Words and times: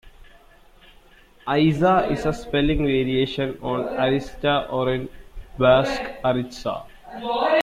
Aiza 1.47 2.09
is 2.09 2.25
a 2.25 2.33
spelling 2.33 2.87
variation 2.87 3.55
on 3.61 3.81
Arista, 3.99 4.65
or 4.73 4.91
in 4.95 5.07
Basque, 5.59 6.01
Aritza. 6.25 6.87